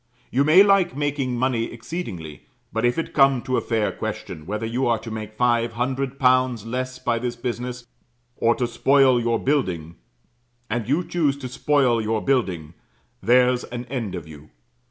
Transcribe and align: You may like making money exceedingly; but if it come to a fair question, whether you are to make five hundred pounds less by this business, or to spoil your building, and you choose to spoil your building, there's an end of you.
You 0.31 0.43
may 0.43 0.63
like 0.63 0.97
making 0.97 1.37
money 1.37 1.65
exceedingly; 1.65 2.47
but 2.73 2.85
if 2.85 2.97
it 2.97 3.13
come 3.13 3.43
to 3.43 3.55
a 3.55 3.61
fair 3.61 3.91
question, 3.91 4.47
whether 4.47 4.65
you 4.65 4.87
are 4.87 4.97
to 4.97 5.11
make 5.11 5.31
five 5.37 5.73
hundred 5.73 6.17
pounds 6.17 6.65
less 6.65 6.97
by 6.97 7.19
this 7.19 7.35
business, 7.35 7.85
or 8.37 8.55
to 8.55 8.65
spoil 8.65 9.21
your 9.21 9.37
building, 9.37 9.97
and 10.71 10.89
you 10.89 11.03
choose 11.03 11.37
to 11.37 11.47
spoil 11.47 12.01
your 12.01 12.19
building, 12.19 12.73
there's 13.21 13.63
an 13.65 13.85
end 13.91 14.15
of 14.15 14.27
you. 14.27 14.49